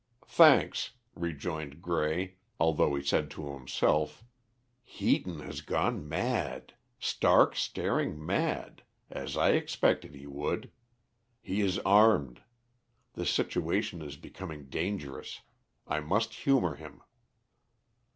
"Thanks," 0.25 0.93
rejoined 1.13 1.79
Grey, 1.79 2.37
although 2.59 2.95
he 2.95 3.03
said 3.03 3.29
to 3.29 3.53
himself, 3.53 4.23
"Heaton 4.83 5.41
has 5.41 5.61
gone 5.61 6.09
mad! 6.09 6.73
stark 6.97 7.55
staring 7.55 8.25
mad, 8.25 8.81
as 9.11 9.37
I 9.37 9.51
expected 9.51 10.15
he 10.15 10.25
would. 10.25 10.71
He 11.39 11.61
is 11.61 11.77
armed. 11.85 12.41
The 13.13 13.27
situation 13.27 14.01
is 14.01 14.17
becoming 14.17 14.69
dangerous. 14.69 15.41
I 15.85 15.99
must 15.99 16.33
humour 16.33 16.73
him." 16.77 17.03